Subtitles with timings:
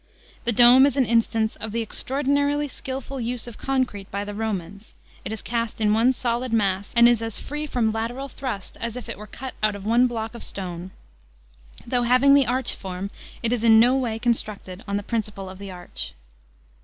[0.45, 4.95] The dome is an instance" of the extraordinarily skilful use of concrete by the Komans;
[5.23, 8.95] it is cast in one solid mass, and is as free from lateral thrust as
[8.95, 10.89] if it were cut out of one block of stone.
[11.85, 13.11] Though having the arch form,
[13.43, 16.13] it is in no way constructed on the principle of the arch."